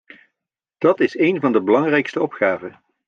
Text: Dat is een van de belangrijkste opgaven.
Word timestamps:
Dat 0.77 0.99
is 0.99 1.17
een 1.17 1.39
van 1.39 1.51
de 1.51 1.61
belangrijkste 1.63 2.21
opgaven. 2.21 2.79